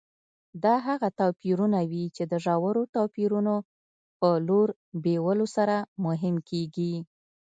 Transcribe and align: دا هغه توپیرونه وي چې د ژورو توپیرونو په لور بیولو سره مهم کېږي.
دا 0.63 0.75
هغه 0.87 1.07
توپیرونه 1.19 1.79
وي 1.89 2.05
چې 2.15 2.23
د 2.31 2.33
ژورو 2.45 2.83
توپیرونو 2.95 3.55
په 4.19 4.29
لور 4.47 4.67
بیولو 5.03 5.45
سره 5.55 5.75
مهم 6.05 6.35
کېږي. 6.49 6.93